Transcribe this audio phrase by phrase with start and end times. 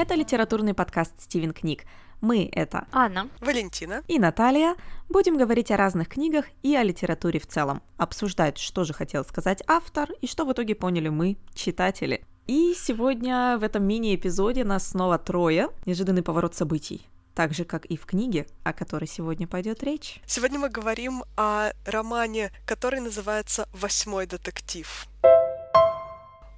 [0.00, 1.84] Это литературный подкаст «Стивен книг».
[2.22, 4.74] Мы— это Анна, Валентина и Наталья.
[5.10, 7.82] Будем говорить о разных книгах и о литературе в целом.
[7.98, 12.24] Обсуждать, что же хотел сказать автор и что в итоге поняли мы, читатели.
[12.46, 15.68] И сегодня в этом мини-эпизоде нас снова трое.
[15.84, 20.22] Неожиданный поворот событий так же, как и в книге, о которой сегодня пойдет речь.
[20.26, 25.06] Сегодня мы говорим о романе, который называется «Восьмой детектив».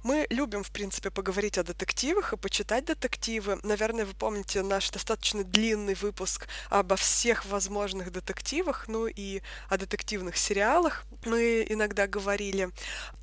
[0.03, 3.57] Мы любим, в принципе, поговорить о детективах и почитать детективы.
[3.63, 10.35] Наверное, вы помните наш достаточно длинный выпуск обо всех возможных детективах, ну и о детективных
[10.35, 12.69] сериалах мы иногда говорили.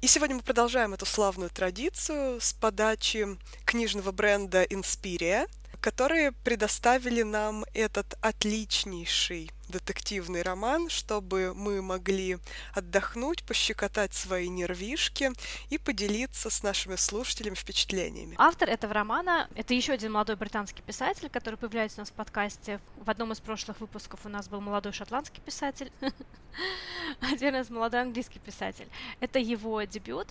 [0.01, 3.29] И сегодня мы продолжаем эту славную традицию с подачи
[3.67, 5.51] книжного бренда Inspiria,
[5.83, 12.39] которые предоставили нам этот отличнейший детективный роман, чтобы мы могли
[12.75, 15.31] отдохнуть, пощекотать свои нервишки
[15.71, 18.35] и поделиться с нашими слушателями впечатлениями.
[18.39, 22.81] Автор этого романа— это еще один молодой британский писатель, который появляется у нас в подкасте.
[22.97, 25.91] В одном из прошлых выпусков у нас был молодой шотландский писатель,
[27.21, 28.89] один из молодой английский писатель.
[29.21, 30.29] Это его дебют,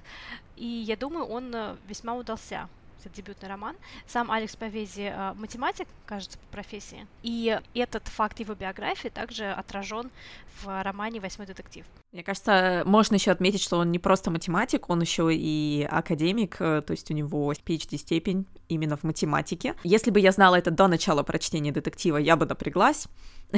[0.56, 2.70] и я думаю, он э, весьма удался
[3.00, 3.76] это дебютный роман.
[4.08, 7.08] Сам Алекс Повези э, математик, кажется, по профессии.
[7.24, 10.12] И этот факт его биографии также отражен
[10.62, 11.86] в романе «Восьмой детектив».
[12.12, 16.82] Мне кажется, можно еще отметить, что он не просто математик, он еще и академик, э,
[16.82, 19.76] то есть у него PhD-степень именно в математике.
[19.84, 23.08] Если бы я знала это до начала прочтения детектива, я бы напряглась.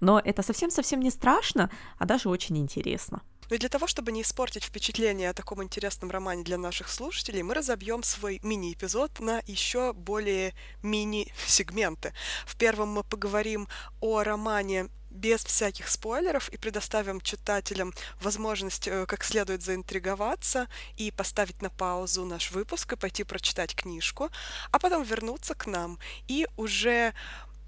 [0.00, 3.22] Но это совсем-совсем не страшно, а даже очень интересно.
[3.50, 7.54] Ну для того, чтобы не испортить впечатление о таком интересном романе для наших слушателей, мы
[7.54, 12.14] разобьем свой мини-эпизод на еще более мини-сегменты.
[12.46, 13.66] В первом мы поговорим
[14.00, 21.60] о романе без всяких спойлеров и предоставим читателям возможность э, как следует заинтриговаться и поставить
[21.60, 24.30] на паузу наш выпуск и пойти прочитать книжку,
[24.70, 27.12] а потом вернуться к нам и уже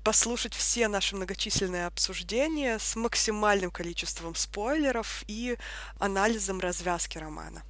[0.02, 5.56] послушать все наши многочисленные обсуждения с максимальным количеством спойлеров и
[5.98, 7.62] анализом развязки романа.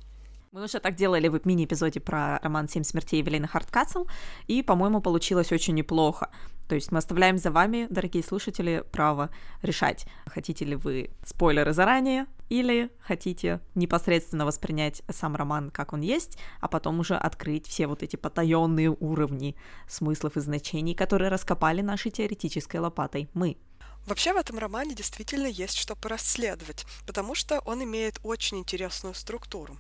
[0.53, 4.05] Мы уже так делали в мини-эпизоде про роман «Семь смертей» Эвелины Харткасл,
[4.49, 6.29] и, по-моему, получилось очень неплохо.
[6.69, 9.31] То есть мы оставляем за вами, дорогие слушатели, право
[9.63, 16.37] решать, хотите ли вы спойлеры заранее или хотите непосредственно воспринять сам роман, как он есть,
[16.61, 19.57] а потом уже открыть все вот эти потаенные уровни
[19.89, 23.57] смыслов и значений, которые раскопали нашей теоретической лопатой мы.
[24.05, 29.79] Вообще в этом романе действительно есть что порасследовать, потому что он имеет очень интересную структуру.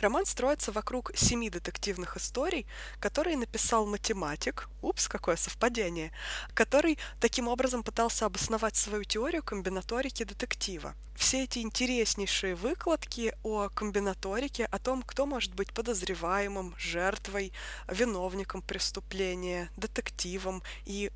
[0.00, 2.66] Роман строится вокруг семи детективных историй,
[3.00, 6.12] которые написал математик, упс, какое совпадение,
[6.54, 10.94] который таким образом пытался обосновать свою теорию комбинаторики детектива.
[11.16, 17.52] Все эти интереснейшие выкладки о комбинаторике, о том, кто может быть подозреваемым, жертвой,
[17.86, 21.12] виновником преступления, детективом и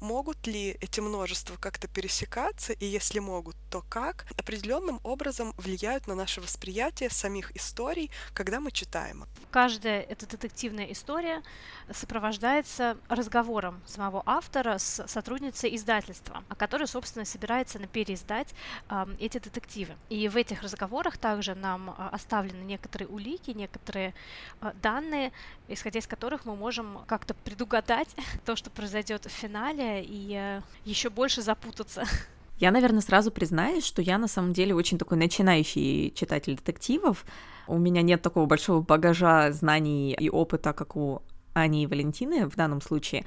[0.00, 6.14] могут ли эти множества как-то пересекаться, и если могут, то как, определенным образом влияют на
[6.14, 9.24] наше восприятие самих историй, когда мы читаем.
[9.50, 11.42] Каждая эта детективная история
[11.92, 18.48] сопровождается разговором самого автора с сотрудницей издательства, которая, собственно, собирается переиздать
[18.88, 19.96] э, эти детективы.
[20.08, 24.14] И в этих разговорах также нам а, оставлены некоторые улики, некоторые
[24.82, 25.32] данные,
[25.68, 28.08] исходя из которых мы можем как-то предугадать
[28.44, 32.04] то, что произойдет в финале финале и э, еще больше запутаться.
[32.58, 37.24] Я, наверное, сразу признаюсь, что я на самом деле очень такой начинающий читатель детективов.
[37.68, 41.22] У меня нет такого большого багажа знаний и опыта, как у
[41.54, 43.24] Ани и Валентины в данном случае.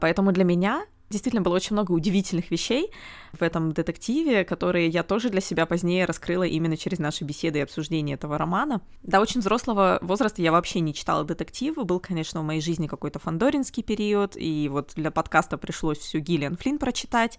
[0.00, 0.84] Поэтому для меня
[1.14, 2.90] Действительно, было очень много удивительных вещей
[3.32, 7.62] в этом детективе, которые я тоже для себя позднее раскрыла именно через наши беседы и
[7.62, 8.80] обсуждения этого романа.
[9.04, 11.84] До очень взрослого возраста я вообще не читала детективы.
[11.84, 16.56] Был, конечно, в моей жизни какой-то фандоринский период, и вот для подкаста пришлось всю Гиллиан
[16.56, 17.38] Флинн прочитать.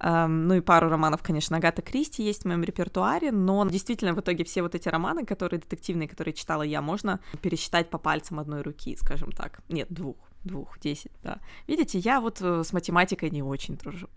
[0.00, 4.18] Um, ну и пару романов, конечно, Агата Кристи есть в моем репертуаре, но действительно в
[4.18, 8.62] итоге все вот эти романы, которые детективные, которые читала я, можно пересчитать по пальцам одной
[8.62, 9.60] руки, скажем так.
[9.68, 11.40] Нет, двух двух, десять, да.
[11.66, 14.08] Видите, я вот э, с математикой не очень дружу.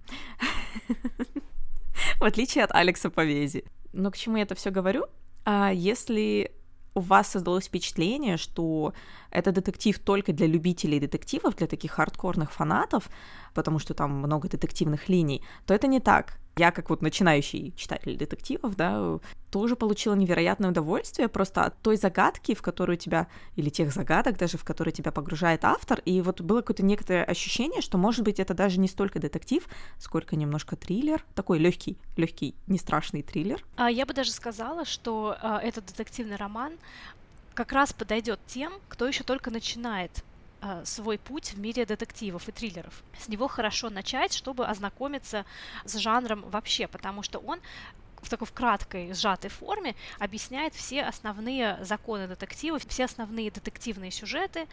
[2.20, 3.64] В отличие от Алекса Повези.
[3.94, 5.06] Но к чему я это все говорю?
[5.46, 6.52] А если
[6.94, 8.94] у вас создалось впечатление, что
[9.30, 13.10] это детектив только для любителей детективов, для таких хардкорных фанатов,
[13.54, 16.40] потому что там много детективных линий, то это не так.
[16.58, 19.20] Я, как вот начинающий читатель детективов, да,
[19.52, 24.58] тоже получила невероятное удовольствие просто от той загадки, в которую тебя, или тех загадок даже,
[24.58, 28.54] в которые тебя погружает автор, и вот было какое-то некоторое ощущение, что, может быть, это
[28.54, 29.68] даже не столько детектив,
[29.98, 33.64] сколько немножко триллер, такой легкий, легкий, не страшный триллер.
[33.76, 36.74] А я бы даже сказала, что а, этот детективный роман
[37.54, 40.24] как раз подойдет тем, кто еще только начинает
[40.84, 43.04] свой путь в мире детективов и триллеров.
[43.20, 45.46] С него хорошо начать, чтобы ознакомиться
[45.86, 47.60] с жанром вообще, потому что он
[48.22, 54.68] в такой в краткой, сжатой форме объясняет все основные законы детектива, все основные детективные сюжеты,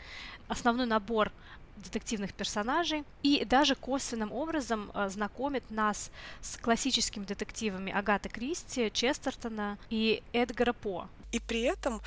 [0.48, 1.30] основной набор
[1.76, 6.10] детективных персонажей и даже косвенным образом э, знакомит нас
[6.40, 11.08] с классическими детективами Агаты Кристи, Честертона и Эдгара По.
[11.32, 12.00] И при этом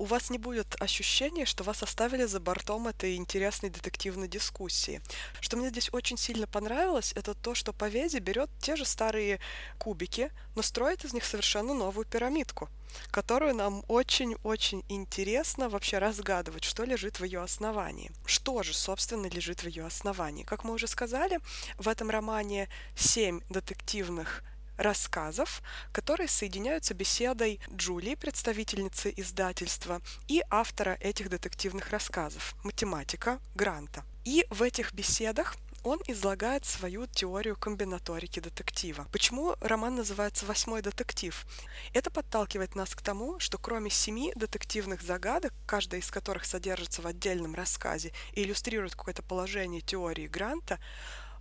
[0.00, 5.02] у вас не будет ощущения, что вас оставили за бортом этой интересной детективной дискуссии.
[5.40, 9.40] Что мне здесь очень сильно понравилось, это то, что Поведи берет те же старые
[9.78, 12.70] кубики, но строит из них совершенно новую пирамидку,
[13.10, 18.10] которую нам очень-очень интересно вообще разгадывать, что лежит в ее основании.
[18.24, 20.44] Что же, собственно, лежит в ее основании?
[20.44, 21.40] Как мы уже сказали,
[21.76, 24.42] в этом романе семь детективных
[24.80, 25.62] рассказов,
[25.92, 34.04] которые соединяются беседой Джулии, представительницы издательства, и автора этих детективных рассказов, математика Гранта.
[34.24, 39.06] И в этих беседах он излагает свою теорию комбинаторики детектива.
[39.12, 41.46] Почему роман называется «Восьмой детектив»?
[41.94, 47.06] Это подталкивает нас к тому, что кроме семи детективных загадок, каждая из которых содержится в
[47.06, 50.78] отдельном рассказе и иллюстрирует какое-то положение теории Гранта,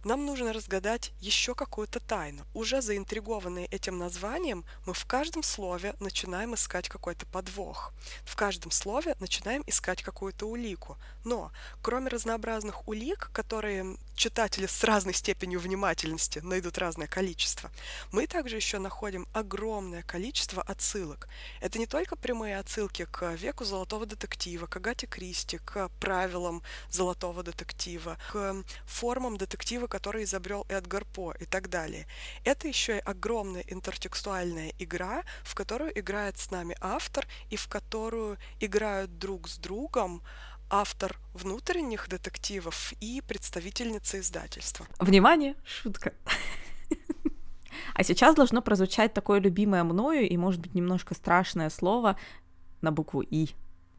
[0.04, 2.46] нам нужно разгадать еще какую-то тайну.
[2.54, 7.94] Уже заинтригованные этим названием, мы в каждом слове начинаем искать какой-то подвох.
[8.24, 10.98] В каждом слове начинаем искать какую-то улику.
[11.24, 11.52] Но,
[11.82, 17.72] кроме разнообразных улик, которые читатели с разной степенью внимательности найдут разное количество,
[18.12, 21.28] мы также еще находим огромное количество отсылок.
[21.62, 27.44] Это не только прямые отсылки к веку золотого детектива, к Агате Кристи, к правилам золотого
[27.44, 32.08] детектива, к формам детектива, который изобрел Эдгар По и так далее.
[32.44, 38.38] Это еще и огромная интертекстуальная игра, в которую играет с нами автор и в которую
[38.60, 40.22] играют друг с другом
[40.70, 44.86] автор внутренних детективов и представительница издательства.
[45.00, 46.14] Внимание, шутка.
[47.94, 52.18] А сейчас должно прозвучать такое любимое мною и, может быть, немножко страшное слово
[52.82, 53.50] на букву «И».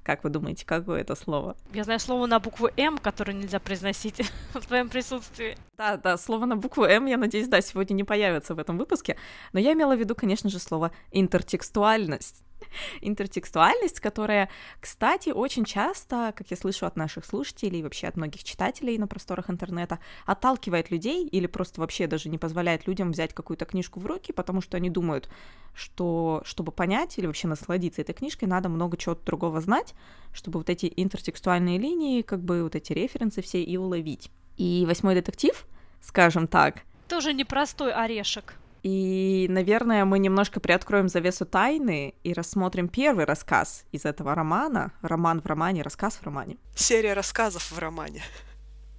[0.03, 1.57] Как вы думаете, какое это слово?
[1.75, 4.23] Я знаю слово на букву М, которое нельзя произносить
[4.55, 5.57] в твоем присутствии.
[5.77, 9.17] Да, да, слово на букву М, я надеюсь, да, сегодня не появится в этом выпуске.
[9.53, 12.43] Но я имела в виду, конечно же, слово интертекстуальность.
[13.01, 14.49] интертекстуальность, которая,
[14.81, 19.07] кстати, очень часто, как я слышу от наших слушателей и вообще от многих читателей на
[19.07, 24.07] просторах интернета, отталкивает людей или просто вообще даже не позволяет людям взять какую-то книжку в
[24.07, 25.31] руки, потому что они думают,
[25.75, 29.95] что чтобы понять или вообще насладиться этой книжкой, надо много чего-то другого знать,
[30.33, 34.31] чтобы вот эти интертекстуальные линии, как бы вот эти референсы все и уловить.
[34.57, 35.67] И «Восьмой детектив»,
[36.01, 38.55] скажем так, тоже непростой орешек.
[38.83, 44.93] И, наверное, мы немножко приоткроем завесу тайны и рассмотрим первый рассказ из этого романа.
[45.03, 46.57] Роман в романе, рассказ в романе.
[46.75, 48.23] Серия рассказов в романе.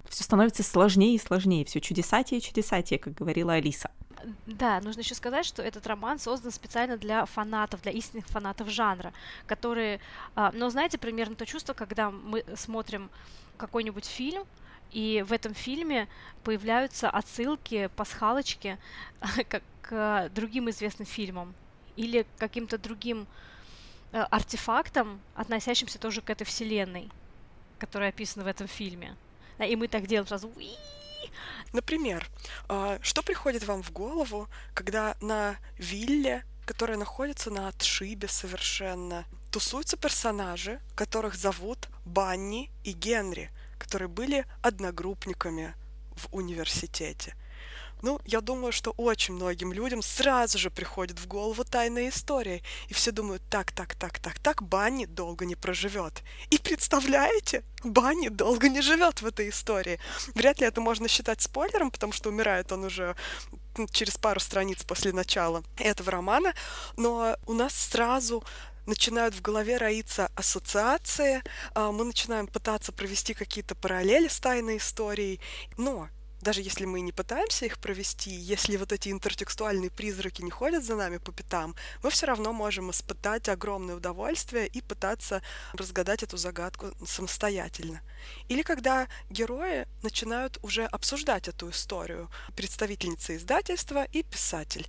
[0.08, 3.90] Все становится сложнее и сложнее, все чудесатее и чудесатее, как говорила Алиса.
[4.46, 9.12] Да, нужно еще сказать, что этот роман создан специально для фанатов, для истинных фанатов жанра,
[9.46, 10.00] которые,
[10.34, 13.10] а, ну, знаете, примерно то чувство, когда мы смотрим
[13.56, 14.44] какой-нибудь фильм,
[14.92, 16.08] и в этом фильме
[16.44, 18.78] появляются отсылки, пасхалочки
[19.48, 21.54] к, к другим известным фильмам
[21.96, 23.26] или каким-то другим
[24.12, 27.10] э, артефактам, относящимся тоже к этой вселенной,
[27.78, 29.16] которая описана в этом фильме.
[29.58, 30.50] И мы так делаем сразу.
[31.72, 32.26] Например,
[32.68, 39.96] э, что приходит вам в голову, когда на вилле, которая находится на отшибе совершенно, тусуются
[39.96, 43.50] персонажи, которых зовут Банни и Генри–
[43.82, 45.74] которые были одногруппниками
[46.14, 47.34] в университете.
[48.02, 52.94] Ну, я думаю, что очень многим людям сразу же приходит в голову тайная история, и
[52.94, 56.22] все думают, так, так, так, так, так, Банни долго не проживет.
[56.50, 60.00] И представляете, Банни долго не живет в этой истории.
[60.34, 63.14] Вряд ли это можно считать спойлером, потому что умирает он уже
[63.92, 66.54] через пару страниц после начала этого романа,
[66.96, 68.42] но у нас сразу
[68.86, 71.42] начинают в голове роиться ассоциации,
[71.74, 75.40] а, мы начинаем пытаться провести какие-то параллели с тайной историей,
[75.78, 76.08] но
[76.42, 80.96] даже если мы не пытаемся их провести, если вот эти интертекстуальные призраки не ходят за
[80.96, 85.40] нами по пятам, мы все равно можем испытать огромное удовольствие и пытаться
[85.72, 88.02] разгадать эту загадку самостоятельно.
[88.48, 94.86] Или когда герои начинают уже обсуждать эту историю, представительница издательства и писатель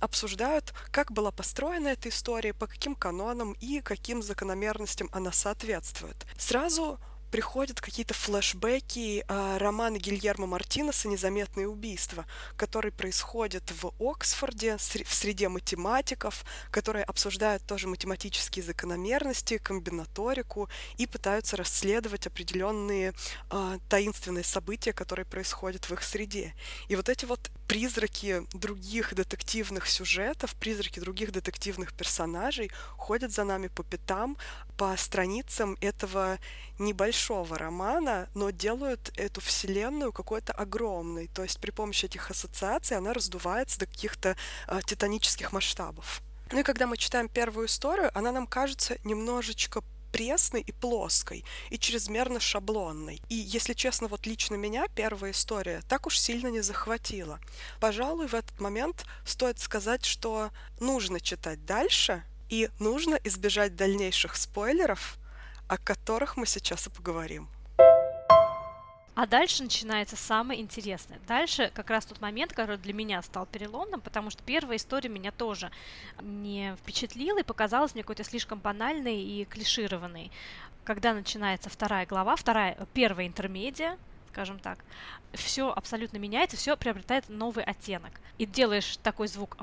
[0.00, 6.26] обсуждают, как была построена эта история, по каким канонам и каким закономерностям она соответствует.
[6.38, 6.98] Сразу
[7.34, 12.26] приходят какие-то флешбеки э, романа Гильермо Мартинеса «Незаметные убийства»,
[12.56, 21.56] который происходит в Оксфорде, в среде математиков, которые обсуждают тоже математические закономерности, комбинаторику и пытаются
[21.56, 23.12] расследовать определенные
[23.50, 26.54] э, таинственные события, которые происходят в их среде.
[26.86, 33.66] И вот эти вот призраки других детективных сюжетов, призраки других детективных персонажей ходят за нами
[33.66, 34.36] по пятам,
[34.76, 36.38] по страницам этого
[36.78, 41.28] небольшого романа, но делают эту вселенную какой-то огромной.
[41.28, 44.36] То есть при помощи этих ассоциаций она раздувается до каких-то
[44.68, 46.22] э, титанических масштабов.
[46.50, 49.82] Ну и когда мы читаем первую историю, она нам кажется немножечко
[50.14, 53.20] пресной и плоской, и чрезмерно шаблонной.
[53.28, 57.40] И, если честно, вот лично меня первая история так уж сильно не захватила.
[57.80, 65.16] Пожалуй, в этот момент стоит сказать, что нужно читать дальше, и нужно избежать дальнейших спойлеров,
[65.68, 67.48] о которых мы сейчас и поговорим.
[69.14, 71.20] А дальше начинается самое интересное.
[71.28, 75.30] Дальше как раз тот момент, который для меня стал переломным, потому что первая история меня
[75.30, 75.70] тоже
[76.20, 80.32] не впечатлила и показалась мне какой-то слишком банальной и клишированной.
[80.82, 83.98] Когда начинается вторая глава, вторая, первая интермедия,
[84.30, 84.80] скажем так,
[85.32, 88.20] все абсолютно меняется, все приобретает новый оттенок.
[88.38, 89.56] И делаешь такой звук.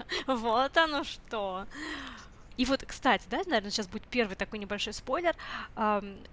[0.26, 1.66] Вот оно что.
[2.56, 5.34] И вот, кстати, да, наверное, сейчас будет первый такой небольшой спойлер.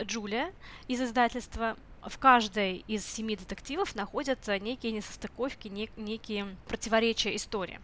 [0.02, 0.54] Джулия
[0.88, 7.80] из издательства в каждой из семи детективов находятся некие несостыковки, нек- некие противоречия истории.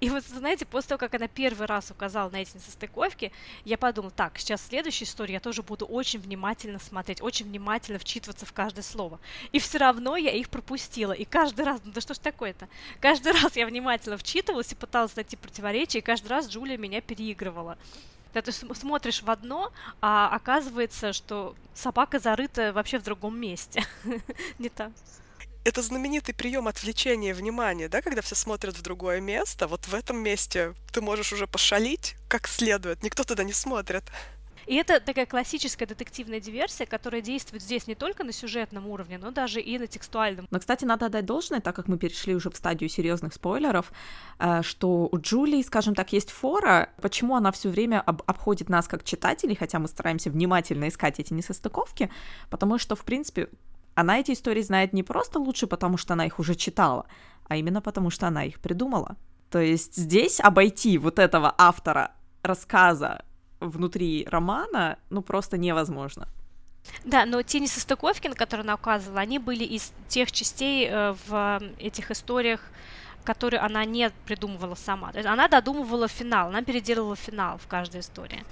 [0.00, 3.32] И вот, знаете, после того, как она первый раз указала на эти несостыковки,
[3.66, 7.98] я подумала, так, сейчас в следующей истории я тоже буду очень внимательно смотреть, очень внимательно
[7.98, 9.20] вчитываться в каждое слово.
[9.52, 11.12] И все равно я их пропустила.
[11.12, 12.66] И каждый раз, ну да что ж такое-то?
[13.00, 17.76] Каждый раз я внимательно вчитывалась и пыталась найти противоречия, и каждый раз Джулия меня переигрывала.
[18.32, 23.84] Да, ты смотришь в одно, а оказывается, что собака зарыта вообще в другом месте.
[24.58, 24.92] Не так
[25.64, 30.18] это знаменитый прием отвлечения внимания, да, когда все смотрят в другое место, вот в этом
[30.18, 34.04] месте ты можешь уже пошалить как следует, никто туда не смотрит.
[34.66, 39.32] И это такая классическая детективная диверсия, которая действует здесь не только на сюжетном уровне, но
[39.32, 40.46] даже и на текстуальном.
[40.48, 43.90] Но, кстати, надо отдать должное, так как мы перешли уже в стадию серьезных спойлеров,
[44.38, 48.86] э, что у Джулии, скажем так, есть фора, почему она все время об обходит нас
[48.86, 52.08] как читателей, хотя мы стараемся внимательно искать эти несостыковки,
[52.48, 53.48] потому что, в принципе,
[54.00, 57.06] она эти истории знает не просто лучше, потому что она их уже читала,
[57.48, 59.16] а именно потому что она их придумала.
[59.50, 63.24] То есть здесь обойти вот этого автора рассказа
[63.60, 66.28] внутри романа, ну, просто невозможно.
[67.04, 71.60] Да, но те несостыковки, на которые она указывала, они были из тех частей э, в
[71.78, 72.60] этих историях,
[73.24, 75.12] которые она не придумывала сама.
[75.12, 78.44] То есть она додумывала финал, она переделывала финал в каждой истории.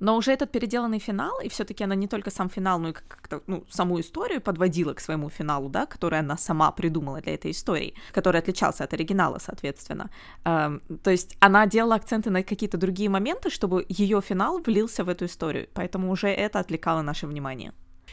[0.00, 3.42] Но уже этот переделанный финал, и все-таки она не только сам финал, но и как-то
[3.46, 7.94] ну, саму историю подводила к своему финалу, да, который она сама придумала для этой истории,
[8.12, 10.10] который отличался от оригинала, соответственно.
[10.44, 15.08] Эм, то есть она делала акценты на какие-то другие моменты, чтобы ее финал влился в
[15.08, 17.72] эту историю, поэтому уже это отвлекало наше внимание.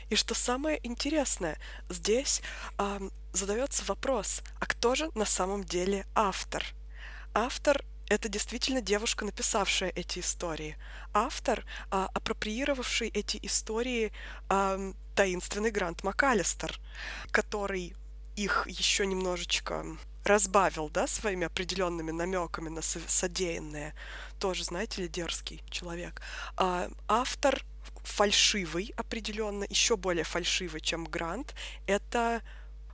[0.10, 1.58] И что самое интересное,
[1.90, 2.42] здесь
[2.78, 6.64] эм, задается вопрос, а кто же на самом деле автор?
[7.34, 10.78] Автор это действительно девушка, написавшая эти истории.
[11.14, 14.12] Автор, а, апроприировавший эти истории
[14.50, 16.80] а, таинственный Грант МакАлистер,
[17.32, 17.96] который
[18.36, 19.86] их еще немножечко
[20.24, 23.94] разбавил, да, своими определенными намеками на содеянное.
[24.40, 26.22] Тоже, знаете ли, дерзкий человек.
[26.58, 27.64] А, автор
[28.04, 31.56] фальшивый определенно, еще более фальшивый, чем Грант,
[31.88, 32.42] это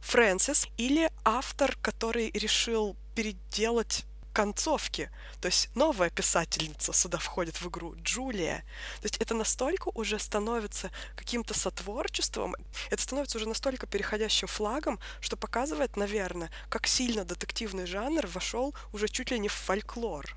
[0.02, 5.10] Фрэнсис или автор, который решил переделать концовки.
[5.42, 8.64] То есть новая писательница сюда входит в игру, Джулия.
[9.02, 12.56] То есть это настолько уже становится каким-то сотворчеством,
[12.90, 19.08] это становится уже настолько переходящим флагом, что показывает, наверное, как сильно детективный жанр вошел уже
[19.08, 20.36] чуть ли не в фольклор.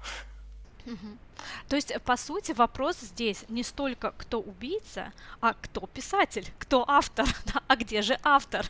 [1.69, 7.27] То есть, по сути, вопрос здесь не столько кто убийца, а кто писатель, кто автор,
[7.67, 8.67] а где же автор?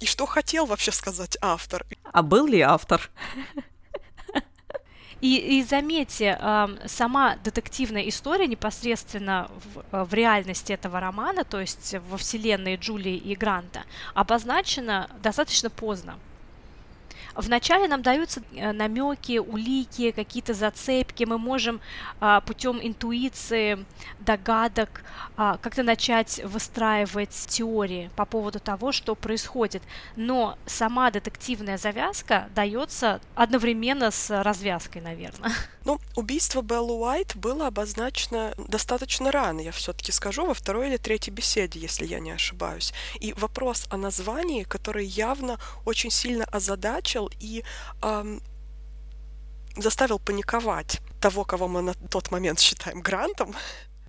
[0.00, 1.86] И что хотел вообще сказать автор?
[2.12, 3.10] А был ли автор?
[5.22, 9.50] И, и заметьте, э, сама детективная история непосредственно
[9.90, 16.18] в, в реальности этого романа, то есть во вселенной Джулии и Гранта, обозначена достаточно поздно.
[17.36, 21.80] Вначале нам даются э, намеки, улики, какие-то зацепки, мы можем
[22.20, 23.84] а, путем интуиции,
[24.20, 25.02] догадок
[25.36, 29.82] а, как-то начать выстраивать теории по поводу того, что происходит.
[30.16, 35.52] Но сама детективная завязка дается одновременно с развязкой, наверное.
[35.86, 41.32] Ну, убийство Беллы Уайт было обозначено достаточно рано, я все-таки скажу, во второй или третьей
[41.32, 42.92] беседе, если я не ошибаюсь.
[43.20, 47.64] И вопрос о названии, который явно очень сильно озадачил и
[48.02, 48.42] эм,
[49.76, 53.54] заставил паниковать того, кого мы на тот момент считаем грантом,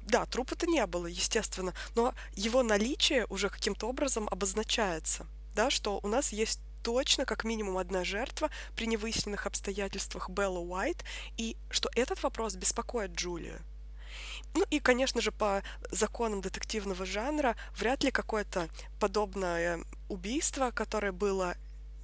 [0.01, 6.07] да, трупа-то не было, естественно, но его наличие уже каким-то образом обозначается, да, что у
[6.07, 11.03] нас есть точно как минимум одна жертва при невыясненных обстоятельствах Белла Уайт,
[11.36, 13.59] и что этот вопрос беспокоит Джулию.
[14.53, 18.69] Ну и, конечно же, по законам детективного жанра вряд ли какое-то
[19.00, 21.55] подобное убийство, которое было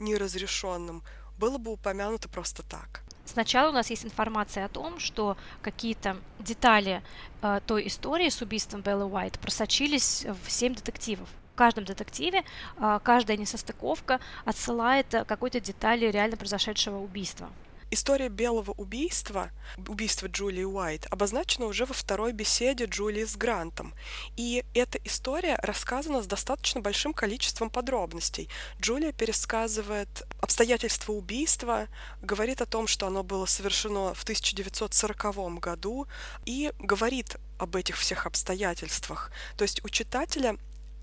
[0.04, 1.04] неразрешенным,
[1.38, 3.02] было бы упомянуто просто так.
[3.26, 7.02] Сначала у нас есть информация о том, что какие-то детали
[7.42, 12.44] э, той истории с убийством Беллы Уайт просочились в семь детективов в каждом детективе
[12.78, 17.50] а, каждая несостыковка отсылает э, какой-то детали реально произошедшего убийства.
[17.94, 23.94] История белого убийства, убийства Джулии Уайт, обозначена уже во второй беседе Джулии с Грантом.
[24.36, 28.50] И эта история рассказана с достаточно большим количеством подробностей.
[28.82, 31.88] Джулия пересказывает обстоятельства убийства,
[32.24, 36.08] говорит о том, что оно было совершено в 1940 году,
[36.46, 39.32] и говорит об этих всех обстоятельствах.
[39.56, 40.58] То есть у читателя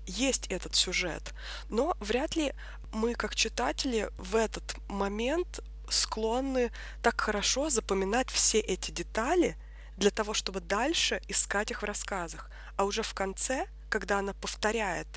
[0.05, 1.33] есть этот сюжет,
[1.69, 2.51] но вряд ли
[2.91, 6.71] мы, как читатели, в этот момент склонны
[7.01, 9.55] так хорошо запоминать все эти детали
[9.97, 12.49] для того, чтобы дальше искать их в рассказах.
[12.77, 15.07] А уже в конце, когда она повторяет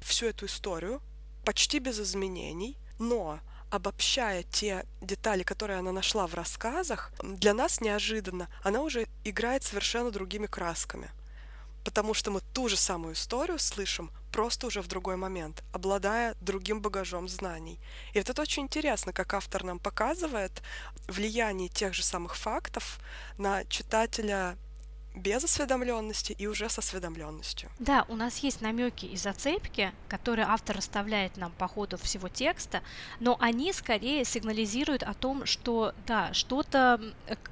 [0.00, 1.00] всю эту историю,
[1.44, 8.48] почти без изменений, но обобщая те детали, которые она нашла в рассказах, для нас неожиданно
[8.62, 11.10] она уже играет совершенно другими красками
[11.88, 16.82] потому что мы ту же самую историю слышим просто уже в другой момент, обладая другим
[16.82, 17.80] багажом знаний.
[18.12, 20.52] И вот это очень интересно, как автор нам показывает
[21.06, 22.98] влияние тех же самых фактов
[23.38, 24.58] на читателя
[25.14, 27.70] без осведомленности и уже с осведомленностью.
[27.78, 32.82] Да, у нас есть намеки и зацепки, которые автор расставляет нам по ходу всего текста,
[33.20, 37.00] но они скорее сигнализируют о том, что да, что-то,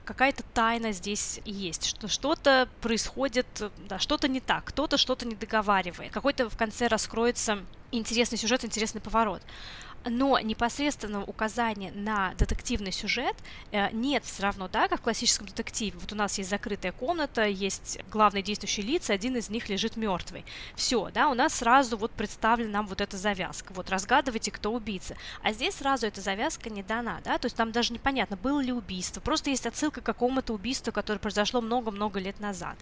[0.05, 3.47] какая-то тайна здесь есть, что что-то происходит,
[3.89, 9.01] да, что-то не так, кто-то что-то не договаривает, какой-то в конце раскроется интересный сюжет, интересный
[9.01, 9.43] поворот
[10.09, 13.37] но непосредственного указания на детективный сюжет
[13.73, 15.99] э, нет все равно, да, как в классическом детективе.
[15.99, 20.45] Вот у нас есть закрытая комната, есть главные действующие лица, один из них лежит мертвый.
[20.75, 23.73] Все, да, у нас сразу вот представлена нам вот эта завязка.
[23.73, 25.17] Вот разгадывайте, кто убийца.
[25.43, 28.73] А здесь сразу эта завязка не дана, да, то есть там даже непонятно, было ли
[28.73, 29.21] убийство.
[29.21, 32.77] Просто есть отсылка к какому-то убийству, которое произошло много-много лет назад.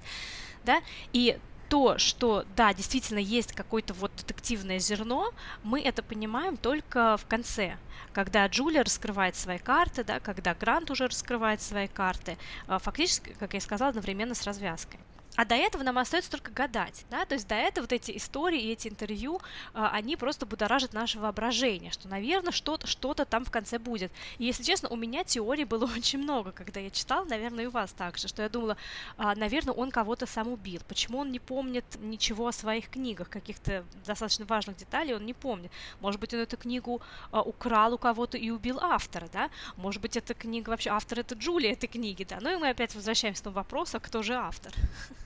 [0.65, 0.81] Да,
[1.13, 1.39] и
[1.75, 5.33] то, что, да, действительно есть какое-то вот детективное зерно,
[5.65, 7.79] мы это понимаем только в конце,
[8.13, 13.55] когда Джулия раскрывает свои карты, да, когда Грант уже раскрывает свои карты, а, фактически, как
[13.55, 15.01] я сказала, одновременно с развязкой.
[15.37, 18.61] А до этого нам остается только гадать, да, то есть до этого вот эти истории
[18.61, 19.41] и эти интервью,
[19.73, 24.13] а, они просто будоражат наше воображение, что, наверное, что-то что там в конце будет.
[24.39, 27.71] И, если честно, у меня теорий было очень много, когда я читала, наверное, и у
[27.71, 28.77] вас также, что я думала,
[29.17, 33.85] а, наверное, он кого-то сам убил, почему он не помнит ничего о своих книгах, каких-то
[34.07, 35.73] достаточно важных деталей он не помнит.
[36.01, 37.01] Может быть, он эту книгу
[37.33, 41.35] а, украл у кого-то и убил автора, да, может быть, эта книга вообще, автор это
[41.35, 44.73] Джулия этой книги, да, ну и мы опять возвращаемся к тому вопросу, кто же автор.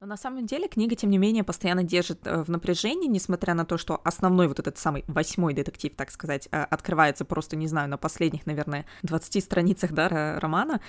[0.00, 3.64] Но на самом деле книга, тем не менее, постоянно держит э, в напряжении, несмотря на
[3.64, 7.88] то, что основной вот этот самый восьмой детектив, так сказать, э, открывается просто, не знаю,
[7.88, 10.80] на последних, наверное, 20 страницах да, романа.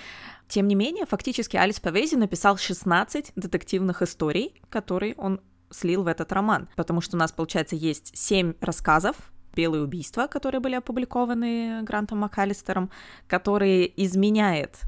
[0.46, 6.30] Тем не менее, фактически Алис Павези написал 16 детективных историй, которые он слил в этот
[6.30, 9.16] роман, потому что у нас, получается, есть 7 рассказов,
[9.56, 12.92] «Белые убийства», которые были опубликованы Грантом МакАлистером,
[13.26, 14.82] которые изменяет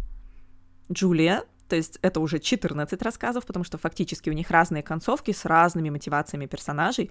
[0.92, 5.46] Джулия, то есть это уже 14 рассказов, потому что фактически у них разные концовки с
[5.46, 7.10] разными мотивациями персонажей,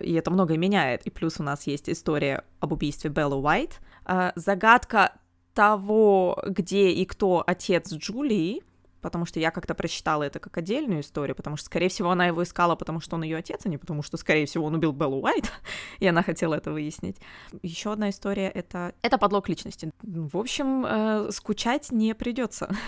[0.00, 1.06] и это многое меняет.
[1.06, 5.12] И плюс у нас есть история об убийстве Беллы Уайт, а, загадка
[5.54, 8.64] того, где и кто отец Джулии,
[9.02, 12.42] потому что я как-то прочитала это как отдельную историю, потому что, скорее всего, она его
[12.42, 15.20] искала, потому что он ее отец, а не потому что, скорее всего, он убил Беллу
[15.20, 15.48] Уайт,
[16.00, 17.18] и она хотела это выяснить.
[17.62, 19.92] Еще одна история— это, это подлог личности.
[20.02, 22.68] В общем, э, скучать не придется.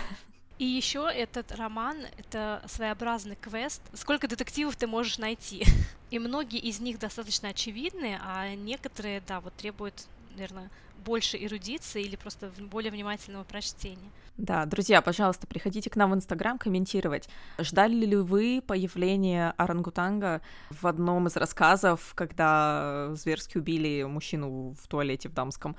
[0.57, 3.81] И еще этот роман— это своеобразный квест.
[3.93, 5.65] Сколько детективов ты можешь найти?
[6.11, 10.69] И многие из них достаточно очевидны, а некоторые, да, вот требуют, наверное,
[11.03, 14.09] больше эрудиции или просто более внимательного прочтения.
[14.37, 17.29] Да, друзья, пожалуйста, приходите к нам в Инстаграм комментировать.
[17.59, 25.29] Ждали ли вы появления орангутанга в одном из рассказов, когда зверски убили мужчину в туалете
[25.29, 25.75] в дамском?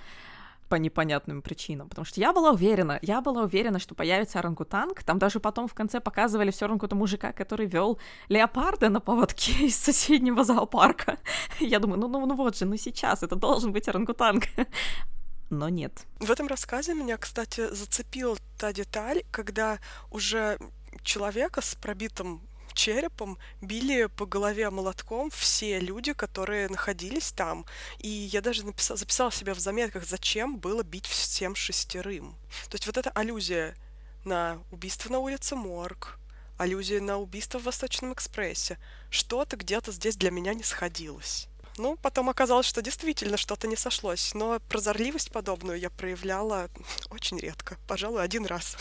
[0.68, 1.88] По непонятным причинам.
[1.88, 5.02] Потому что я была уверена, я была уверена, что появится орангутанг.
[5.02, 7.98] Там даже потом в конце показывали все равно какого-то мужика, который вел
[8.28, 11.18] леопарда на поводке из соседнего зоопарка.
[11.60, 14.44] Я думаю, ну, ну, ну вот же, ну сейчас, это должен быть орангутанг
[15.50, 16.06] но нет.
[16.18, 19.78] В этом рассказе меня, кстати, зацепила та деталь, когда
[20.10, 20.58] уже
[21.02, 22.40] человека с пробитым
[22.76, 27.66] черепом били по голове молотком все люди, которые находились там.
[27.98, 32.36] И я даже написала, записала себе в заметках, зачем было бить всем шестерым.
[32.68, 33.74] То есть вот эта аллюзия
[34.24, 36.18] на убийство на улице Морг,
[36.58, 38.78] аллюзия на убийство в Восточном экспрессе.
[39.10, 41.48] Что-то где-то здесь для меня не сходилось.
[41.78, 46.70] Ну, потом оказалось, что действительно что-то не сошлось, но прозорливость подобную я проявляла
[47.10, 48.76] очень редко, пожалуй, один раз.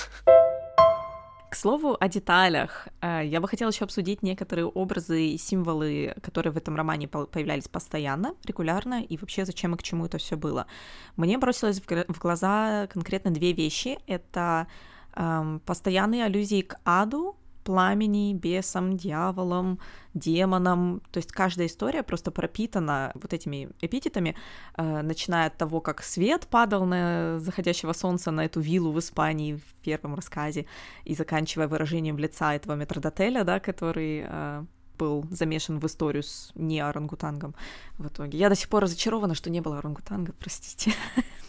[1.56, 6.52] К слову о деталях, э, я бы хотела еще обсудить некоторые образы и символы, которые
[6.52, 10.68] в этом романе появлялись постоянно, регулярно, и вообще зачем и к чему это все было.
[11.16, 13.98] Мне бросилось в глаза конкретно две вещи.
[14.06, 14.68] Это
[15.16, 19.80] эм, постоянные аллюзии к аду, пламени, бесом, дьяволом,
[20.14, 21.02] демоном.
[21.12, 24.36] То есть каждая история просто пропитана вот этими эпитетами,
[24.78, 29.56] э, начиная от того, как свет падал на заходящего солнца на эту виллу в Испании
[29.56, 30.68] в первом рассказе,
[31.04, 34.66] и заканчивая выражением лица этого метродотеля, да, который э,
[34.98, 37.56] был замешан в историю с не орангутангом
[37.98, 38.38] в итоге.
[38.38, 40.94] Я до сих пор разочарована, что не было орангутанга, простите.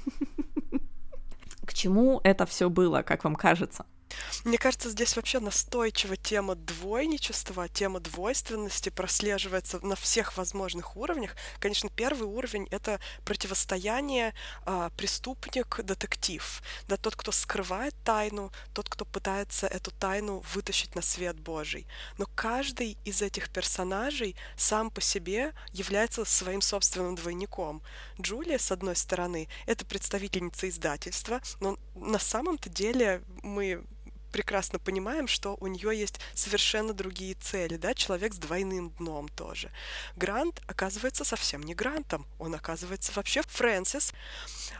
[1.67, 3.85] К чему это все было, как вам кажется?
[4.45, 11.37] Мне кажется, здесь вообще настойчиво тема двойничества, тема двойственности прослеживается на всех возможных уровнях.
[11.59, 16.63] Конечно, первый уровень— это противостояние а, преступник-детектив.
[16.89, 21.87] Да, тот, кто скрывает тайну, тот, кто пытается эту тайну вытащить на свет Божий.
[22.19, 27.83] Но каждый из этих персонажей сам по себе является своим собственным двойником.
[28.21, 33.85] Джулия, с одной стороны, это представительница издательства, но на самом-то деле мы
[34.33, 39.71] прекрасно понимаем, что у нее есть совершенно другие цели, да, человек с двойным дном тоже.
[40.17, 44.13] Грант оказывается совсем не Грантом, он оказывается вообще Фрэнсис.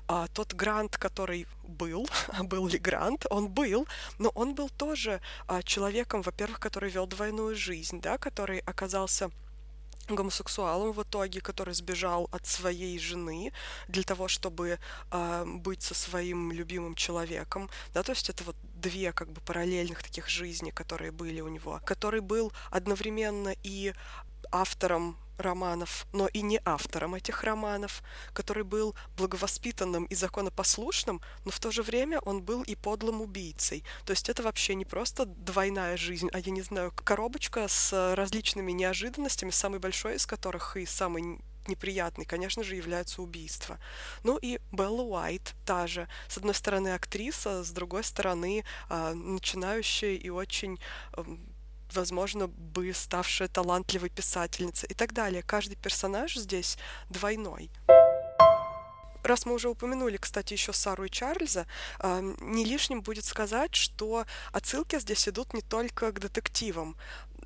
[0.09, 2.09] А, тот Грант, который был,
[2.43, 3.87] был ли Грант, он был,
[4.19, 9.31] но он был тоже а, человеком, во-первых, который вел двойную жизнь, да, который оказался
[10.09, 13.53] гомосексуалом в итоге, который сбежал от своей жены
[13.89, 14.79] для того, чтобы
[15.11, 20.03] э, быть со своим любимым человеком, да, то есть это вот две как бы параллельных
[20.03, 23.95] таких жизни, которые были у него, который был одновременно и
[24.51, 31.61] автором романов, но и не автором этих романов, который был благовоспитанным и законопослушным, но в
[31.61, 33.85] то же время он был и подлым убийцей.
[34.05, 38.73] То есть это вообще не просто двойная жизнь, а, я не знаю, коробочка с различными
[38.73, 43.79] неожиданностями, самый большой из которых и самый неприятный, конечно же, является убийство.
[44.23, 46.09] Ну и Белла Уайт та же.
[46.29, 50.79] С одной стороны актриса, с другой стороны э, начинающая и очень
[51.17, 51.25] э,
[51.93, 55.43] возможно, бы ставшая талантливой писательницей и так далее.
[55.43, 56.79] Каждый персонаж здесь
[57.11, 57.71] двойной.
[59.23, 61.67] Раз мы уже упомянули, кстати, еще Сару и Чарльза,
[61.99, 66.97] э, не лишним будет сказать, что отсылки здесь идут не только к детективам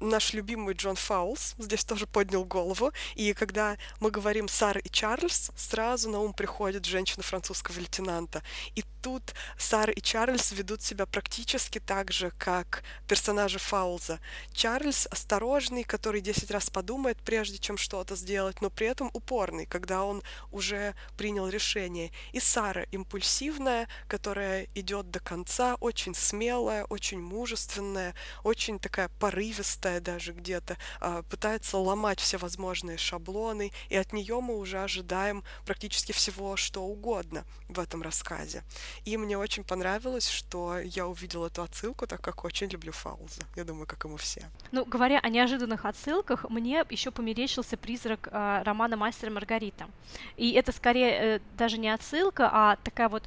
[0.01, 2.93] наш любимый Джон Фаулс здесь тоже поднял голову.
[3.15, 8.43] И когда мы говорим Сара и Чарльз, сразу на ум приходит женщина французского лейтенанта.
[8.75, 14.21] И тут Сара и Чарльз ведут себя практически так же, как персонажи Фаулза.
[14.53, 20.05] Чарльз осторожный, который 10 раз подумает, прежде чем что-то сделать, но при этом упорный, когда
[20.05, 22.11] он уже принял решение.
[22.33, 30.33] И Сара импульсивная, которая идет до конца, очень смелая, очень мужественная, очень такая порывистая даже
[30.33, 36.57] где-то, а, пытается ломать все возможные шаблоны, и от нее мы уже ожидаем практически всего,
[36.57, 38.63] что угодно в этом рассказе.
[39.05, 43.43] И мне очень понравилось, что я увидела эту отсылку, так как очень люблю Фауза.
[43.57, 44.43] Я думаю, как и мы все.
[44.71, 49.89] Ну, говоря о неожиданных отсылках, мне еще померещился призрак э, романа «Мастер и Маргарита».
[50.37, 53.25] И это скорее э, даже не отсылка, а такая вот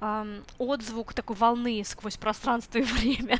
[0.00, 3.38] э, отзвук такой волны сквозь пространство и время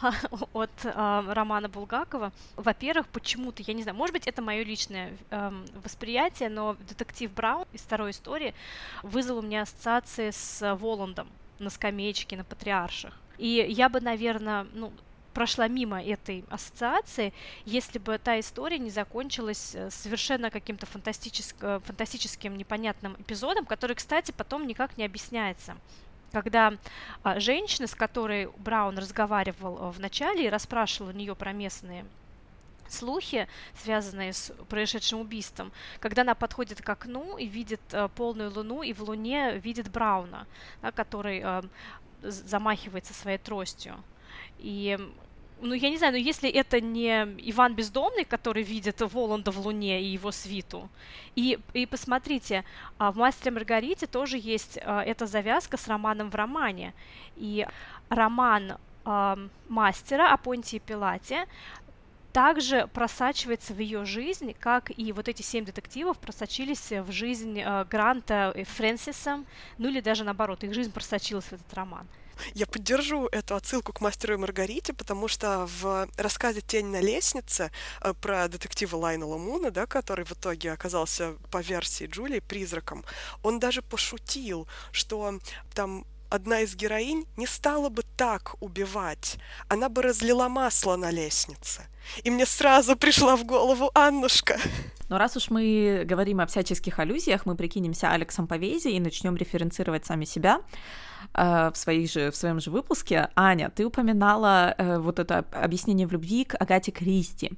[0.52, 2.32] от э, романа Булгакова.
[2.56, 7.66] Во-первых, почему-то, я не знаю, может быть, это мое личное э, восприятие, но детектив Браун
[7.72, 8.54] из второй истории
[9.02, 13.14] вызвал у меня ассоциации с Воландом на скамеечке на Патриарших.
[13.38, 14.92] И я бы, наверное, ну,
[15.34, 17.32] прошла мимо этой ассоциации,
[17.64, 23.96] если бы та история не закончилась э, совершенно каким-то фантастическим, э, фантастическим непонятным эпизодом, который,
[23.96, 25.76] кстати, потом никак не объясняется
[26.32, 26.74] когда
[27.24, 32.06] а, женщина, с которой Браун разговаривал э, в начале и расспрашивал у нее про местные
[32.88, 33.48] слухи,
[33.82, 37.80] связанные с происшедшим убийством, когда она подходит к окну и видит
[38.14, 40.46] полную луну, и в луне видит Брауна,
[40.94, 41.44] который
[42.22, 43.96] замахивается своей тростью.
[44.58, 44.98] И
[45.62, 50.02] ну, я не знаю, но если это не Иван Бездомный, который видит Воланда в Луне
[50.02, 50.88] и его свиту,
[51.36, 52.64] и, и посмотрите,
[52.98, 56.94] а, в «Мастере Маргарите» тоже есть а, эта завязка с романом в романе,
[57.36, 57.66] и
[58.08, 61.46] роман э, мастера о Понтии Пилате
[62.32, 67.84] также просачивается в ее жизнь, как и вот эти семь детективов просочились в жизнь э,
[67.84, 69.44] Гранта и Фрэнсиса,
[69.78, 72.06] ну или даже наоборот, их жизнь просочилась в этот роман.
[72.54, 77.70] Я поддержу эту отсылку к мастеру и Маргарите, потому что в рассказе «Тень на лестнице»
[78.00, 83.04] э, про детектива Лайнела Муна, да, который в итоге оказался по версии Джулии призраком,
[83.42, 85.38] он даже пошутил, что
[85.74, 91.86] там одна из героинь не стала бы так убивать, она бы разлила масло на лестнице.
[92.22, 94.58] И мне сразу пришла в голову Аннушка.
[95.08, 100.06] Но раз уж мы говорим о всяческих аллюзиях, мы прикинемся Алексом Повези и начнем референцировать
[100.06, 100.60] сами себя
[101.34, 103.28] в, своих же, в своем же выпуске.
[103.36, 107.52] Аня, ты упоминала э, вот это объяснение в любви к Агате Кристи.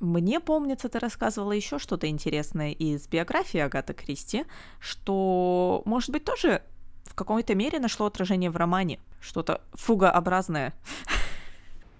[0.00, 4.44] Мне помнится, ты рассказывала еще что-то интересное из биографии Агаты Кристи,
[4.78, 6.62] что, может быть, тоже
[7.04, 8.98] в какой-то мере нашло отражение в романе.
[9.20, 10.74] Что-то фугообразное.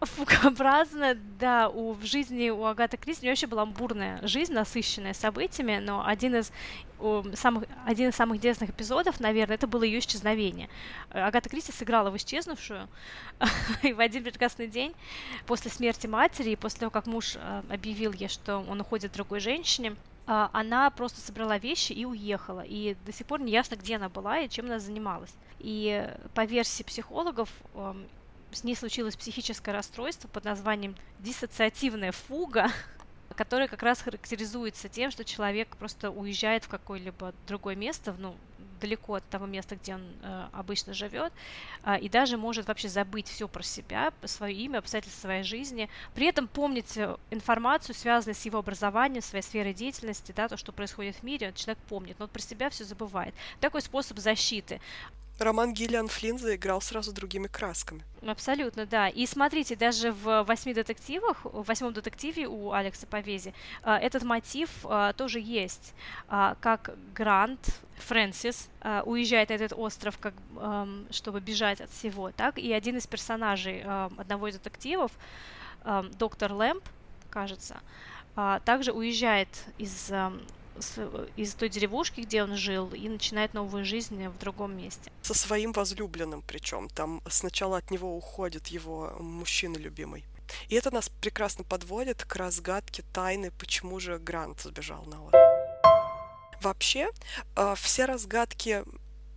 [0.01, 5.15] Фугообразно, да, у, в жизни у Агаты Кристи у нее вообще была бурная жизнь, насыщенная
[5.15, 6.53] событиями, но один из
[6.99, 10.69] у, самых, один из самых интересных эпизодов, наверное, это было ее исчезновение.
[11.11, 12.89] Агата Кристи сыграла в исчезнувшую,
[13.83, 14.95] и в один прекрасный день
[15.47, 19.15] после смерти матери, и после того, как муж э, объявил ей, что он уходит к
[19.15, 22.63] другой женщине, а, она просто собрала вещи и уехала.
[22.67, 25.35] И до сих пор не ясно, где она была и чем она занималась.
[25.59, 27.51] И по версии психологов
[28.55, 32.71] с ней случилось психическое расстройство под названием диссоциативная фуга,
[33.37, 38.37] которое как раз характеризуется тем, что человек просто уезжает в какое-либо другое место, ну,
[38.81, 41.33] далеко от того места, где он э, обычно живет,
[41.85, 46.27] э, и даже может вообще забыть все про себя, свое имя, обстоятельства своей жизни, при
[46.27, 51.17] этом помнить э, информацию, связанную с его образованием, своей сферой деятельности, да, то, что происходит
[51.17, 53.35] в мире, человек помнит, но про себя все забывает.
[53.61, 54.81] Такой способ защиты.
[55.39, 58.03] Роман Гиллиан Флинн заиграл сразу другими красками.
[58.27, 59.09] Абсолютно, да.
[59.09, 64.71] И смотрите, даже в «Восьми детективах», в «Восьмом детективе» у Алекса Повези а, этот мотив
[64.85, 65.95] а, тоже есть.
[66.29, 68.69] А, как Грант, Фрэнсис
[69.05, 70.35] уезжает на этот остров, как,
[71.11, 75.13] чтобы бежать от всего, так и один из персонажей одного из детективов,
[76.19, 76.83] доктор Лэмп,
[77.31, 77.81] кажется,
[78.65, 80.11] также уезжает из
[81.37, 85.11] из той деревушки, где он жил, и начинает новую жизнь в другом месте.
[85.23, 86.89] Со своим возлюбленным причем.
[86.89, 90.25] Там сначала от него уходит его мужчина любимый.
[90.69, 95.43] И это нас прекрасно подводит к разгадке тайны, почему же Грант сбежал на остров.
[96.61, 97.11] Вообще,
[97.57, 98.85] а, все разгадки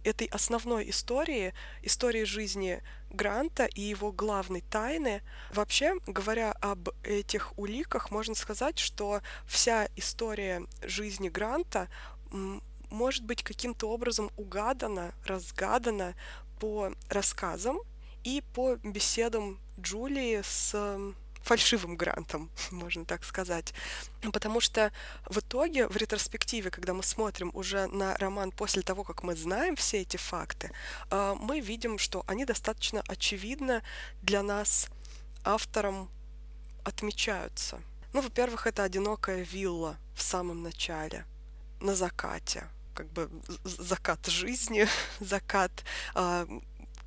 [0.04, 5.22] этой основной истории, истории жизни Гранта и его главной тайны.
[5.52, 11.88] Вообще, говоря об этих уликах, можно сказать, что вся история жизни Гранта
[12.90, 16.16] может быть каким-то образом угадана, разгадана
[16.60, 17.80] по рассказам
[18.24, 20.74] и по беседам Джулии с
[21.48, 23.74] фальшивым грантом, можно так сказать.
[24.34, 24.92] Потому что
[25.26, 29.76] в итоге, в ретроспективе, когда мы смотрим уже на роман после того, как мы знаем
[29.76, 30.72] все эти факты,
[31.10, 33.82] а, мы видим, что они достаточно очевидно
[34.22, 34.88] для нас
[35.44, 36.10] автором
[36.84, 37.80] отмечаются.
[38.14, 41.26] Ну, во-первых, это одинокая вилла в самом начале,
[41.82, 43.30] на закате, как бы
[43.64, 44.88] закат жизни,
[45.20, 45.72] закат
[46.14, 46.48] а,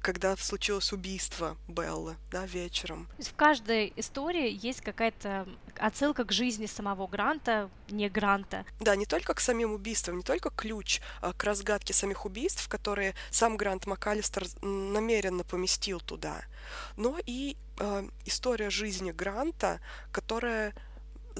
[0.00, 3.06] когда случилось убийство Беллы, да, вечером.
[3.06, 5.46] То есть в каждой истории есть какая-то
[5.78, 8.64] отсылка к жизни самого Гранта, не Гранта.
[8.80, 13.14] Да, не только к самим убийствам, не только ключ а, к разгадке самих убийств, которые
[13.30, 16.42] сам Грант МакАлистер намеренно поместил туда,
[16.96, 19.80] но и э, история жизни Гранта,
[20.12, 20.74] которая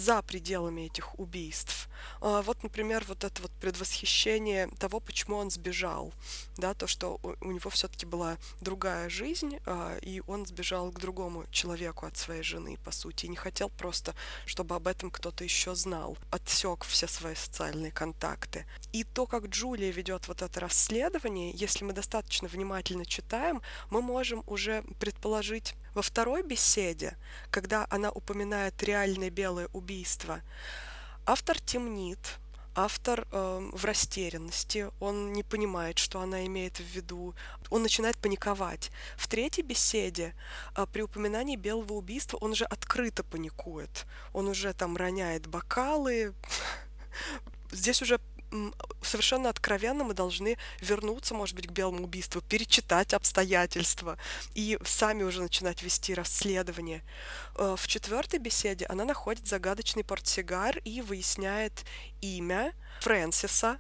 [0.01, 1.89] за пределами этих убийств.
[2.21, 6.13] А, вот, например, вот это вот предвосхищение того, почему он сбежал,
[6.57, 11.45] да, то, что у него все-таки была другая жизнь, а, и он сбежал к другому
[11.51, 14.15] человеку от своей жены, по сути, и не хотел просто,
[14.47, 18.67] чтобы об этом кто-то еще знал, отсек все свои социальные контакты.
[18.93, 23.61] И то, как Джулия ведет вот это расследование, если мы достаточно внимательно читаем,
[23.91, 27.17] мы можем уже предположить Во второй беседе,
[27.51, 30.41] когда она упоминает реальное белое убийство,
[31.27, 32.19] автор темнит,
[32.75, 37.35] автор э, в растерянности, он не понимает, что она имеет в виду,
[37.71, 38.91] он начинает паниковать.
[39.17, 40.35] В третьей беседе
[40.77, 46.35] э, при упоминании белого убийства он уже открыто паникует, он уже там роняет бокалы.
[47.73, 48.21] Здесь уже
[49.03, 54.19] совершенно откровенно мы должны вернуться, может быть, к белому убийству, перечитать обстоятельства
[54.55, 57.03] и сами уже начинать вести расследование.
[57.57, 61.85] Э, в четвертой беседе она находит загадочный портсигар и выясняет
[62.21, 63.79] имя Фрэнсиса,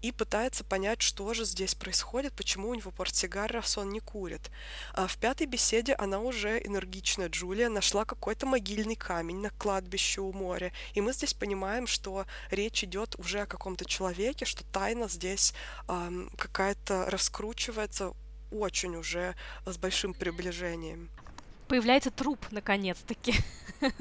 [0.00, 4.50] и пытается понять, что же здесь происходит, почему у него портсигар, раз он не курит.
[4.94, 10.32] А в пятой беседе она уже энергичная Джулия нашла какой-то могильный камень на кладбище у
[10.32, 15.54] моря, и мы здесь понимаем, что речь идет уже о каком-то человеке, что тайна здесь
[15.88, 18.12] эм, какая-то раскручивается
[18.50, 21.08] очень уже с большим приближением.
[21.68, 23.34] Появляется труп, наконец-таки.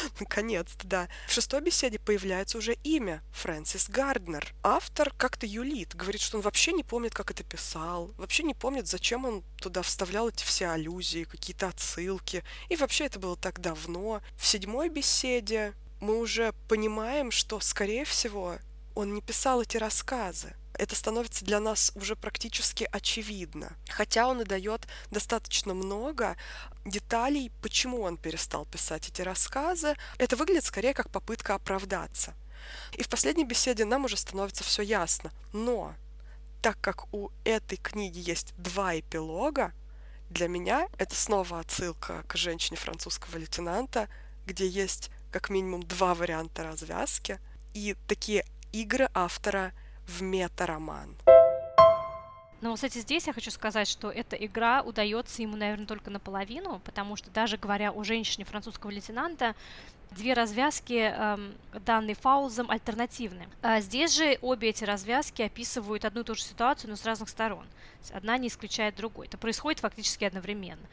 [0.20, 1.08] Наконец-то, да.
[1.28, 4.54] В шестой беседе появляется уже имя Фрэнсис Гарднер.
[4.62, 8.86] Автор как-то юлит, говорит, что он вообще не помнит, как это писал, вообще не помнит,
[8.86, 12.44] зачем он туда вставлял эти все аллюзии, какие-то отсылки.
[12.68, 14.22] И вообще это было так давно.
[14.36, 18.56] В седьмой беседе мы уже понимаем, что, скорее всего,
[18.94, 23.72] он не писал эти рассказы это становится для нас уже практически очевидно.
[23.88, 26.36] Хотя он и дает достаточно много
[26.84, 32.34] деталей, почему он перестал писать эти рассказы, это выглядит скорее как попытка оправдаться.
[32.92, 35.32] И в последней беседе нам уже становится все ясно.
[35.52, 35.94] Но
[36.60, 39.72] так как у этой книги есть два эпилога,
[40.30, 44.08] для меня это снова отсылка к женщине французского лейтенанта,
[44.46, 47.38] где есть как минимум два варианта развязки
[47.74, 49.72] и такие игры автора
[50.12, 51.16] в мета-роман.
[52.60, 57.16] Но, кстати, здесь я хочу сказать, что эта игра удается ему, наверное, только наполовину, потому
[57.16, 59.56] что даже говоря о женщине французского лейтенанта,
[60.12, 63.48] две развязки, эм, данные Фаузом, альтернативны.
[63.62, 67.30] А здесь же обе эти развязки описывают одну и ту же ситуацию, но с разных
[67.30, 67.66] сторон.
[68.12, 69.26] Одна не исключает другой.
[69.26, 70.86] Это происходит фактически одновременно.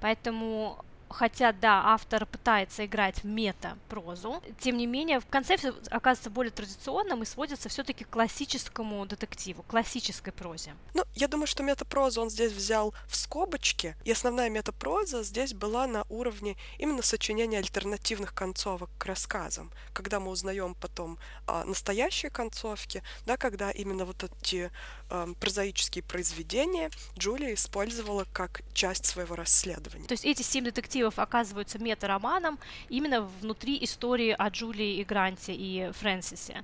[0.00, 0.84] Поэтому
[1.16, 6.50] хотя, да, автор пытается играть в мета-прозу, тем не менее, в конце все оказывается более
[6.50, 10.74] традиционным и сводится все-таки к классическому детективу, классической прозе.
[10.94, 15.86] Ну, я думаю, что мета-прозу он здесь взял в скобочки, и основная мета-проза здесь была
[15.86, 23.02] на уровне именно сочинения альтернативных концовок к рассказам, когда мы узнаем потом а, настоящие концовки,
[23.24, 24.70] да, когда именно вот эти
[25.08, 30.06] а, прозаические произведения Джулия использовала как часть своего расследования.
[30.06, 35.54] То есть эти семь детективов детективов оказываются мета-романом именно внутри истории о Джулии и Гранте
[35.54, 36.62] и Фрэнсисе.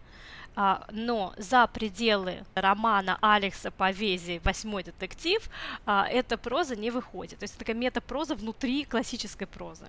[0.55, 5.49] А, но за пределы романа Алекса Повези «Восьмой детектив»
[5.87, 7.39] а, эта проза не выходит.
[7.39, 9.87] То есть это такая мета-проза внутри классической прозы.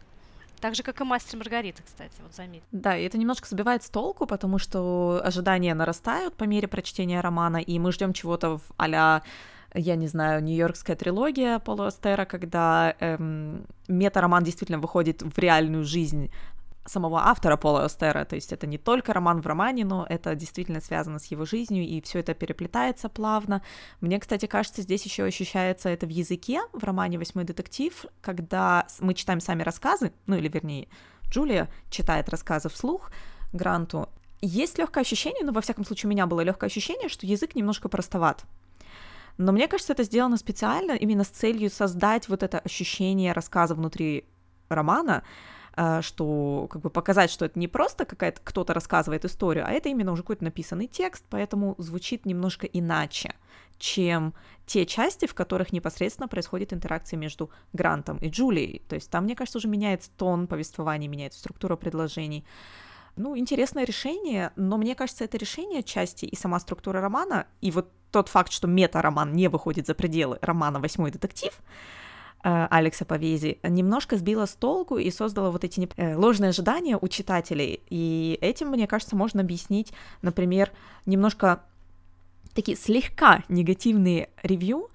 [0.62, 2.64] Так же, как и «Мастер Маргарита», кстати, вот заметь.
[2.72, 7.58] Да, и это немножко сбивает с толку, потому что ожидания нарастают по мере прочтения романа,
[7.58, 9.22] и мы ждем чего-то а
[9.74, 16.32] я не знаю, нью-йоркская трилогия Пола Астера, когда эм, мета-роман действительно выходит в реальную жизнь
[16.86, 20.82] самого автора Пола Остера, то есть это не только роман в романе, но это действительно
[20.82, 23.64] связано с его жизнью, и все это переплетается плавно.
[24.02, 29.14] Мне, кстати, кажется, здесь еще ощущается это в языке в романе «Восьмой детектив», когда мы
[29.14, 30.88] читаем сами рассказы, ну или вернее,
[31.30, 33.12] Джулия читает рассказы вслух
[33.54, 34.10] Гранту,
[34.42, 37.88] есть легкое ощущение, ну, во всяком случае, у меня было легкое ощущение, что язык немножко
[37.88, 38.44] простоват.
[39.38, 44.26] Но мне кажется, это сделано специально именно с целью создать вот это ощущение рассказа внутри
[44.70, 45.24] романа,
[45.76, 49.90] э, что как бы показать, что это не просто какая-то кто-то рассказывает историю, а это
[49.90, 53.34] именно уже какой-то написанный текст, поэтому звучит немножко иначе,
[53.80, 54.34] чем
[54.66, 58.84] те части, в которых непосредственно происходит интеракция между Грантом и Джулией.
[58.88, 62.46] То есть там, мне кажется, уже меняется тон повествования, меняется структура предложений.
[63.16, 67.92] Ну, интересное решение, но мне кажется, это решение части и сама структура романа, и вот
[68.14, 71.52] тот факт, что мета-роман не выходит за пределы романа «Восьмой детектив»,
[72.44, 77.08] э, Алекса Повези, немножко сбила с толку и создала вот эти э, ложные ожидания у
[77.08, 77.82] читателей.
[77.90, 80.72] И этим, мне кажется, можно объяснить, например,
[81.06, 81.64] немножко
[82.54, 84.90] такие слегка негативные ревью,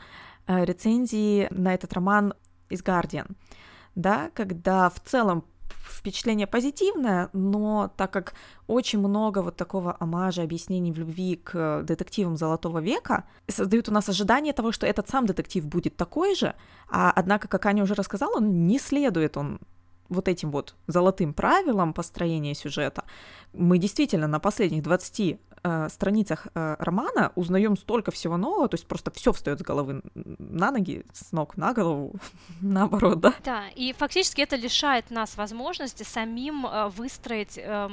[0.47, 2.35] э, рецензии на этот роман
[2.71, 3.33] из Guardian,
[3.97, 5.45] да, когда в целом
[5.83, 8.35] впечатление позитивное, но так как
[8.67, 14.09] очень много вот такого омажа, объяснений в любви к детективам Золотого века, создают у нас
[14.09, 16.55] ожидание того, что этот сам детектив будет такой же,
[16.91, 19.61] а однако, как Аня уже рассказала, он не следует он
[20.09, 23.05] вот этим вот золотым правилам построения сюжета.
[23.53, 25.39] Мы действительно на последних 20
[25.69, 30.03] э, страницах э, романа узнаем столько всего нового, то есть просто все встает с головы
[30.15, 32.13] на ноги, с ног на голову,
[32.61, 33.35] наоборот, да?
[33.45, 37.91] Да, и фактически это лишает нас возможности самим э, выстроить э,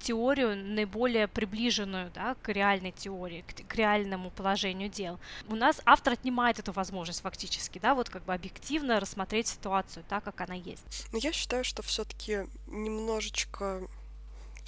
[0.00, 5.20] теорию наиболее приближенную да, к реальной теории, к, к реальному положению дел.
[5.48, 10.24] У нас автор отнимает эту возможность фактически, да, вот как бы объективно рассмотреть ситуацию так,
[10.24, 11.06] как она есть.
[11.12, 13.82] Но я считаю, что все-таки немножечко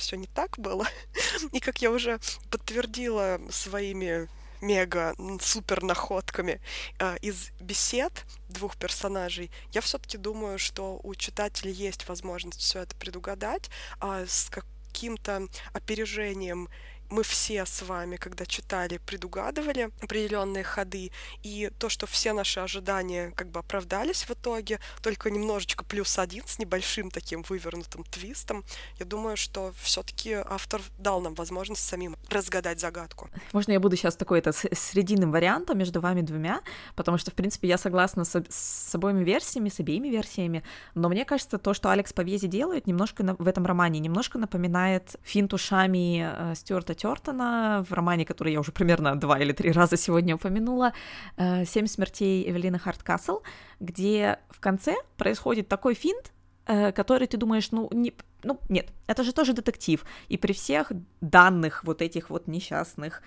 [0.02, 0.86] все не так было.
[1.52, 2.18] И как я уже
[2.50, 4.28] подтвердила своими
[4.60, 6.60] мега супер находками
[6.98, 8.12] э, из бесед
[8.48, 14.48] двух персонажей, я все-таки думаю, что у читателя есть возможность все это предугадать, а с
[14.50, 16.68] как каким-то опережением
[17.12, 23.32] мы все с вами, когда читали, предугадывали определенные ходы, и то, что все наши ожидания
[23.36, 28.64] как бы оправдались в итоге, только немножечко плюс один с небольшим таким вывернутым твистом,
[28.98, 33.28] я думаю, что все-таки автор дал нам возможность самим разгадать загадку.
[33.52, 36.62] Можно я буду сейчас такой это срединным вариантом между вами двумя,
[36.96, 40.62] потому что, в принципе, я согласна с, с обоими версиями, с обеими версиями,
[40.94, 45.16] но мне кажется, то, что Алекс Повези делает, немножко на, в этом романе, немножко напоминает
[45.22, 49.96] финт ушами э, Стюарта Тёртона в романе, который я уже примерно два или три раза
[49.96, 50.92] сегодня упомянула,
[51.36, 53.40] э, «Семь смертей Эвелины Харткасл»,
[53.80, 56.32] где в конце происходит такой финт,
[56.66, 58.12] э, который ты думаешь, ну, не,
[58.44, 63.22] ну, нет, это же тоже детектив, и при всех данных вот этих вот несчастных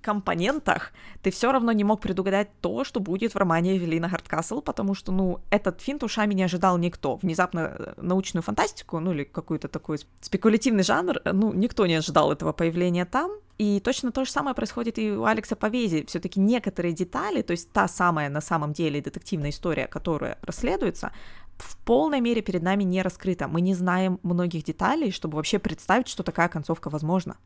[0.00, 0.92] компонентах
[1.22, 5.12] ты все равно не мог предугадать то, что будет в романе Эвелина Хардкасл, потому что,
[5.12, 7.16] ну, этот финт ушами не ожидал никто.
[7.16, 12.32] Внезапно э, научную фантастику, ну, или какой-то такой спекулятивный жанр, э, ну, никто не ожидал
[12.32, 13.30] этого появления там.
[13.58, 16.04] И точно то же самое происходит и у Алекса Повези.
[16.06, 21.12] Все-таки некоторые детали, то есть та самая на самом деле детективная история, которая расследуется,
[21.58, 23.48] в полной мере перед нами не раскрыта.
[23.48, 27.36] Мы не знаем многих деталей, чтобы вообще представить, что такая концовка возможна.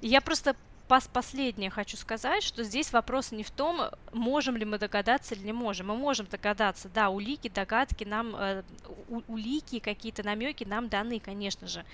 [0.00, 0.56] Я просто
[0.92, 3.80] пас последнее хочу сказать, что здесь вопрос не в том,
[4.12, 5.86] можем ли мы догадаться или не можем.
[5.86, 8.62] Мы можем догадаться, да, улики, догадки нам, э,
[9.26, 11.86] улики, какие-то намеки нам даны, конечно же.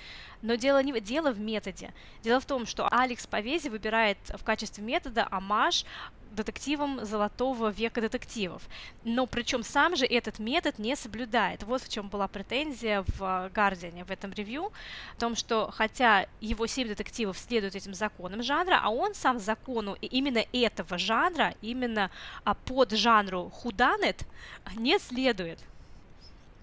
[0.42, 1.94] Но дело, не, дело в методе.
[2.24, 5.84] Дело в том, что Алекс Повези выбирает в качестве метода амаш
[6.32, 8.62] детективом золотого века детективов.
[9.04, 11.62] Но причем сам же этот метод не соблюдает.
[11.62, 14.72] Вот в чем была претензия в Гардиане в этом ревью,
[15.16, 19.96] в том, что хотя его семь детективов следуют этим законам жанра, а он сам закону
[20.00, 22.10] именно этого жанра, именно
[22.44, 24.24] а, под жанру худанет
[24.76, 25.58] не следует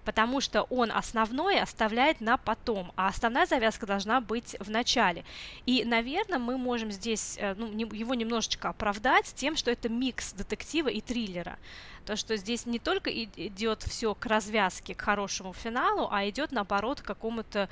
[0.06, 5.24] потому что он основной оставляет на потом, а основная завязка должна быть в начале.
[5.66, 10.88] И, наверное, мы можем здесь э, ну, его немножечко оправдать тем, что это микс детектива
[10.88, 11.58] и триллера.
[12.04, 17.00] То, что здесь не только идет все к развязке, к хорошему финалу, а идет наоборот
[17.00, 17.68] к какому-то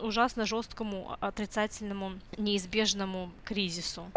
[0.00, 4.10] ужасно жесткому, отрицательному, неизбежному кризису.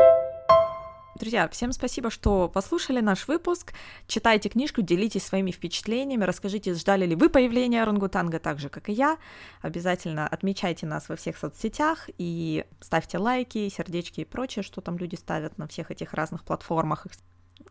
[1.16, 3.74] Друзья, всем спасибо, что послушали наш выпуск.
[4.08, 8.94] Читайте книжку, делитесь своими впечатлениями, расскажите, ждали ли вы появления орангутанга так же, как и
[8.94, 9.18] я.
[9.62, 15.16] Обязательно отмечайте нас во всех соцсетях и ставьте лайки, сердечки и прочее, что там люди
[15.16, 17.08] ставят на всех этих разных платформах.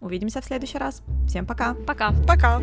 [0.01, 1.03] Увидимся в следующий раз.
[1.27, 1.75] Всем пока.
[1.87, 2.13] Пока.
[2.27, 2.61] Пока.